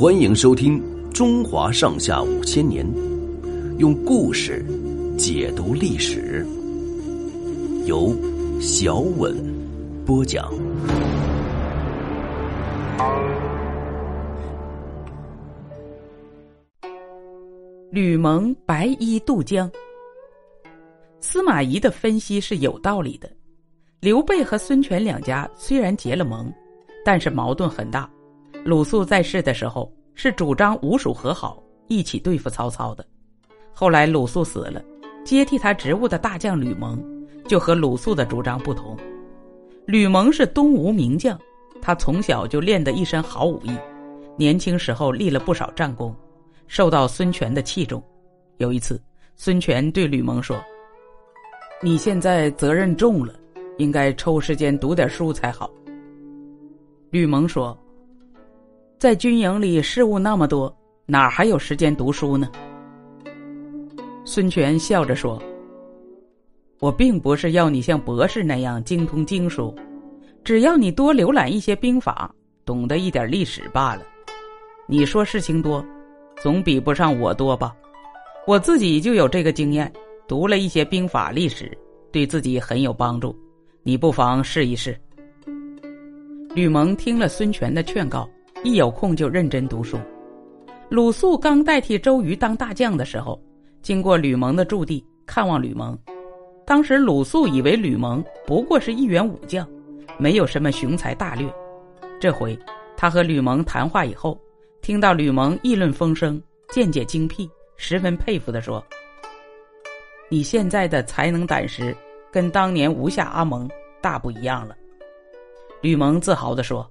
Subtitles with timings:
[0.00, 0.80] 欢迎收听
[1.12, 2.86] 《中华上下五千年》，
[3.76, 4.64] 用故事
[5.18, 6.42] 解读历史，
[7.84, 8.16] 由
[8.62, 9.36] 小稳
[10.06, 10.50] 播讲。
[17.90, 19.70] 吕蒙白衣渡江，
[21.20, 23.30] 司马懿的分析是有道理的。
[24.00, 26.50] 刘备和孙权两家虽然结了盟，
[27.04, 28.10] 但是矛盾很大。
[28.64, 33.04] 鲁肃在世的时候是主张吴蜀和好，一起对付曹操的。
[33.72, 34.82] 后来鲁肃死了，
[35.24, 37.02] 接替他职务的大将吕蒙
[37.46, 38.96] 就和鲁肃的主张不同。
[39.86, 41.38] 吕蒙是东吴名将，
[41.80, 43.74] 他从小就练得一身好武艺，
[44.36, 46.14] 年轻时候立了不少战功。
[46.66, 48.00] 受到孙权的器重，
[48.58, 49.00] 有一次，
[49.34, 50.62] 孙权对吕蒙说
[51.82, 53.34] ：“你现在责任重了，
[53.78, 55.68] 应该抽时间读点书才好。”
[57.10, 57.76] 吕蒙说
[59.00, 60.70] ：“在军营里事务那么多，
[61.06, 62.46] 哪还有时间读书呢？”
[64.26, 65.42] 孙权笑着说
[66.80, 69.74] ：“我并不是要你像博士那样精通经书，
[70.44, 72.30] 只要你多浏览一些兵法，
[72.66, 74.02] 懂得一点历史罢了。
[74.86, 75.82] 你说事情多。”
[76.42, 77.74] 总比不上我多吧？
[78.46, 79.90] 我自己就有这个经验，
[80.26, 81.76] 读了一些兵法历史，
[82.10, 83.34] 对自己很有帮助。
[83.82, 84.98] 你不妨试一试。
[86.54, 88.26] 吕蒙听了孙权的劝告，
[88.62, 89.98] 一有空就认真读书。
[90.88, 93.40] 鲁肃刚代替周瑜当大将的时候，
[93.82, 95.98] 经过吕蒙的驻地看望吕蒙。
[96.66, 99.66] 当时鲁肃以为吕蒙不过是一员武将，
[100.18, 101.52] 没有什么雄才大略。
[102.20, 102.58] 这回
[102.96, 104.38] 他和吕蒙谈话以后。
[104.82, 108.82] 听到吕蒙议论风声，见解精辟，十分佩服的说
[110.30, 111.94] ：“你现在的才能胆识，
[112.32, 113.68] 跟当年吴下阿蒙
[114.00, 114.74] 大不一样了。”
[115.82, 116.90] 吕蒙自豪的说：“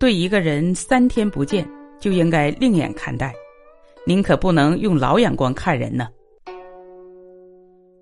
[0.00, 1.68] 对一个人三天不见，
[1.98, 3.34] 就应该另眼看待，
[4.06, 6.08] 您可不能用老眼光看人呢。”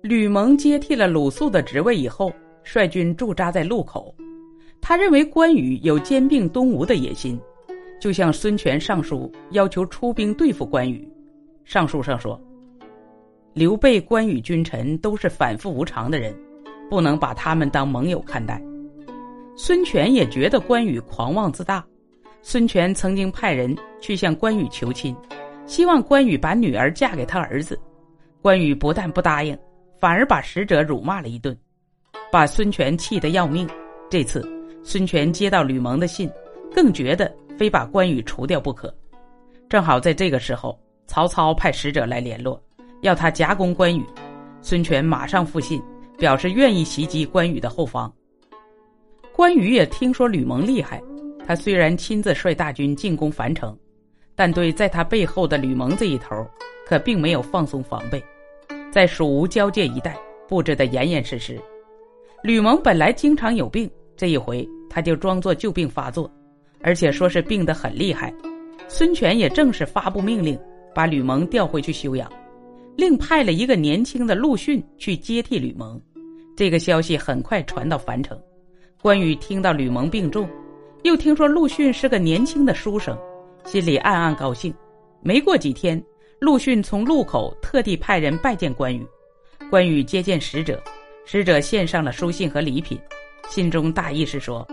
[0.01, 2.31] 吕蒙接替了鲁肃的职位以后，
[2.63, 4.15] 率军驻扎在路口，
[4.79, 7.37] 他认为关羽有兼并东吴的野心。
[7.99, 11.05] 就向孙权上书，要求出兵对付关羽。
[11.65, 12.41] 上书上说
[13.51, 16.33] ：“刘备、关羽君臣都是反复无常的人，
[16.89, 18.63] 不能把他们当盟友看待。”
[19.61, 21.85] 孙权也觉得关羽狂妄自大。
[22.41, 25.13] 孙权曾经派人去向关羽求亲，
[25.65, 27.77] 希望关羽把女儿嫁给他儿子。
[28.41, 29.59] 关羽不但不答应，
[29.99, 31.55] 反而把使者辱骂了一顿，
[32.31, 33.69] 把孙权气得要命。
[34.09, 34.47] 这次
[34.81, 36.31] 孙权接到吕蒙的信，
[36.73, 37.29] 更觉得。
[37.57, 38.95] 非把关羽除掉不可。
[39.67, 42.57] 正好在这个时候，曹操派使者来联络，
[43.01, 44.05] 要他夹攻关羽。
[44.61, 45.83] 孙权马上复信，
[46.17, 48.09] 表示愿意袭击关羽的后方。
[49.39, 51.01] 关羽也听说吕蒙厉害，
[51.47, 53.73] 他虽然亲自率大军进攻樊城，
[54.35, 56.45] 但对在他背后的吕蒙这一头，
[56.85, 58.21] 可并没有放松防备，
[58.91, 60.13] 在蜀吴交界一带
[60.45, 61.57] 布置得严严实实。
[62.43, 66.29] 吕蒙本来经常有病，这一回他就装作旧病发作。
[66.81, 68.33] 而且说是病得很厉害，
[68.89, 70.59] 孙权也正式发布命令，
[70.93, 72.29] 把吕蒙调回去休养，
[72.97, 75.97] 另派了一个年轻的陆逊去接替吕蒙。
[76.57, 78.37] 这个消息很快传到樊城，
[79.01, 80.49] 关羽听到吕蒙病重，
[81.03, 83.17] 又听说陆逊是个年轻的书生，
[83.63, 84.73] 心里暗暗高兴。
[85.21, 86.03] 没过几天，
[86.39, 89.07] 陆逊从路口特地派人拜见关羽，
[89.69, 90.83] 关羽接见使者，
[91.23, 92.99] 使者献上了书信和礼品，
[93.47, 94.67] 信中大意是说。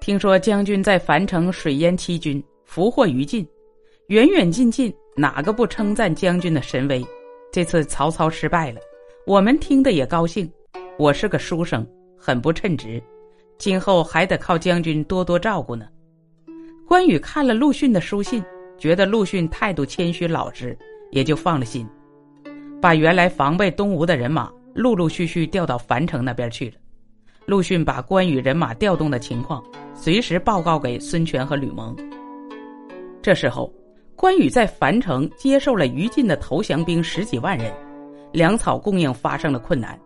[0.00, 3.48] 听说将军在樊城水淹七军，俘获于禁，
[4.08, 7.02] 远远近近哪个不称赞将军的神威？
[7.50, 8.80] 这次曹操失败了，
[9.26, 10.46] 我们听得也高兴。
[10.98, 11.86] 我是个书生，
[12.18, 13.02] 很不称职，
[13.58, 15.86] 今后还得靠将军多多照顾呢。
[16.86, 18.44] 关羽看了陆逊的书信，
[18.78, 20.76] 觉得陆逊态度谦虚老实，
[21.10, 21.88] 也就放了心，
[22.80, 26.74] 把原来防备东吴的人马陆陆续续调到樊城那边去了。
[27.46, 29.62] 陆逊把关羽人马调动的情况。
[29.96, 31.96] 随时报告给孙权和吕蒙。
[33.22, 33.72] 这时候，
[34.16, 37.72] 关羽在樊城接受了于禁的投降兵十几万人，
[38.32, 39.96] 粮草供应发生了困难，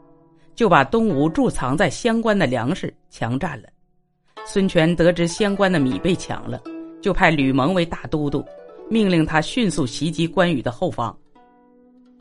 [0.58, 3.68] 就把东吴贮藏在相关的粮食强占了。
[4.44, 6.60] 孙权得知相关的米被抢了，
[7.00, 8.44] 就派吕蒙为大都督，
[8.90, 11.16] 命令他迅速袭击关羽的后方。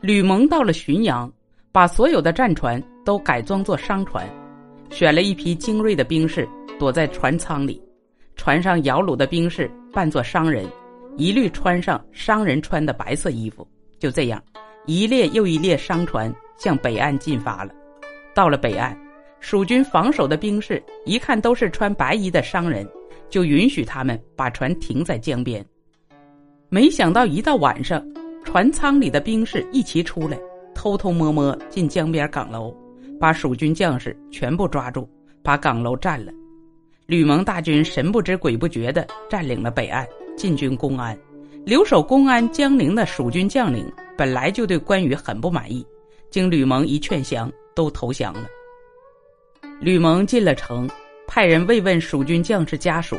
[0.00, 1.28] 吕蒙到了浔阳，
[1.72, 4.24] 把所有的战船都改装作商船，
[4.88, 6.48] 选了一批精锐的兵士。
[6.78, 7.82] 躲在船舱里，
[8.36, 10.64] 船上摇橹的兵士扮作商人，
[11.16, 13.66] 一律穿上商人穿的白色衣服。
[13.98, 14.40] 就这样，
[14.86, 17.74] 一列又一列商船向北岸进发了。
[18.38, 18.96] 到了北岸，
[19.40, 22.88] 蜀军防守的兵士一看都是穿白衣的商人，
[23.28, 25.66] 就允许他们把船停在江边。
[26.68, 28.00] 没想到一到晚上，
[28.44, 30.38] 船舱里的兵士一齐出来，
[30.72, 32.72] 偷偷摸摸进江边岗楼，
[33.18, 35.10] 把蜀军将士全部抓住，
[35.42, 36.30] 把岗楼占了。
[37.06, 40.06] 吕蒙大军神不知鬼不觉地占领了北岸，
[40.36, 41.18] 进军公安。
[41.66, 43.84] 留守公安江陵的蜀军将领
[44.16, 45.84] 本来就对关羽很不满意，
[46.30, 48.48] 经吕蒙一劝降，都投降了。
[49.80, 50.90] 吕蒙进了城，
[51.28, 53.16] 派人慰问蜀军将士家属，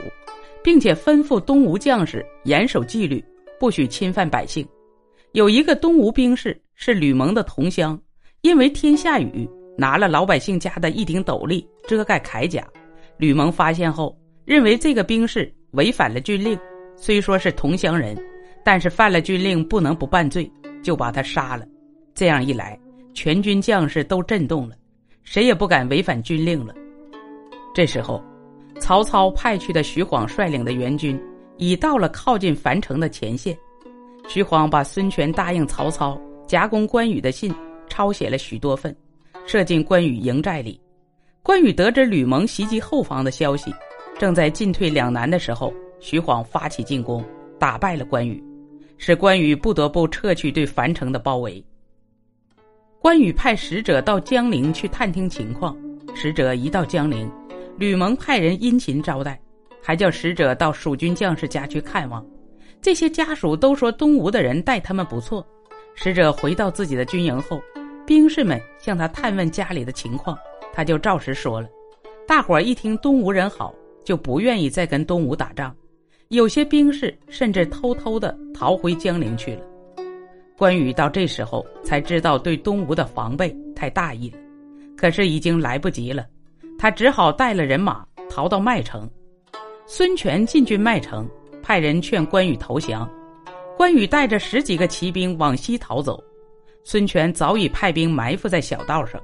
[0.61, 3.23] 并且吩咐东吴将士严守纪律，
[3.57, 4.67] 不许侵犯百姓。
[5.31, 7.97] 有一个东吴兵士是吕蒙的同乡，
[8.41, 12.67] 因为天下雨，拿了老百姓家的一顶斗笠遮盖铠甲。
[13.15, 14.13] 吕蒙发现后，
[14.43, 16.59] 认为这个兵士违反了军令，
[16.97, 18.17] 虽说是同乡人。
[18.61, 20.51] 但是犯了军令，不能不办罪，
[20.83, 21.65] 就把他杀了。
[22.13, 22.77] 这样一来，
[23.13, 24.75] 全军将士都震动了，
[25.23, 26.73] 谁也不敢违反军令了。
[27.73, 28.23] 这时候，
[28.79, 31.19] 曹操派去的徐晃率领的援军
[31.57, 33.57] 已到了靠近樊城的前线。
[34.27, 37.53] 徐晃把孙权答应曹操夹攻关羽的信
[37.87, 38.95] 抄写了许多份，
[39.45, 40.79] 射进关羽营寨里。
[41.41, 43.73] 关羽得知吕蒙袭击后方的消息，
[44.19, 47.23] 正在进退两难的时候，徐晃发起进攻，
[47.57, 48.43] 打败了关羽。
[48.97, 51.63] 使关羽不得不撤去对樊城的包围。
[53.01, 55.75] 关羽派使者到江陵去探听情况。
[56.13, 57.31] 使者一到江陵，
[57.77, 59.39] 吕蒙派人殷勤招待，
[59.81, 62.25] 还叫使者到蜀军将士家去看望。
[62.81, 65.45] 这些家属都说东吴的人待他们不错。
[65.95, 67.61] 使者回到自己的军营后，
[68.05, 70.37] 兵士们向他探问家里的情况，
[70.73, 71.69] 他就照实说了。
[72.27, 73.73] 大伙儿一听东吴人好，
[74.03, 75.73] 就不愿意再跟东吴打仗。
[76.27, 79.61] 有些兵士甚至偷偷的逃回江陵去了。
[80.59, 84.37] 关羽到这时候才知道对东吴的防备太大意了，
[84.97, 86.27] 可是已经来不及了，
[86.77, 89.09] 他只好带了人马逃到麦城。
[89.85, 91.25] 孙权进军麦城，
[91.63, 93.09] 派人劝关羽投降。
[93.77, 96.21] 关羽带着十几个骑兵往西逃走，
[96.83, 99.17] 孙权早已派兵埋伏在小道上，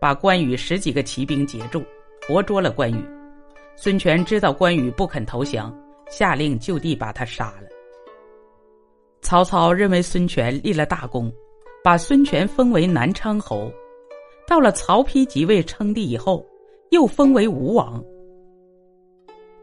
[0.00, 1.84] 把关羽十几个骑兵截住，
[2.28, 3.04] 活捉了关羽。
[3.74, 5.76] 孙权知道关羽不肯投降。
[6.08, 7.75] 下令就地把他杀了。
[9.26, 11.32] 曹操认为孙权立了大功，
[11.82, 13.68] 把孙权封为南昌侯。
[14.46, 16.46] 到了曹丕即位称帝以后，
[16.92, 18.00] 又封为吴王。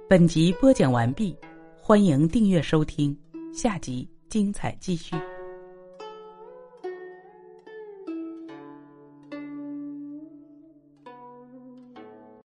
[0.09, 1.33] 本集播讲完毕，
[1.79, 3.17] 欢迎订阅收听，
[3.53, 5.15] 下集精彩继续。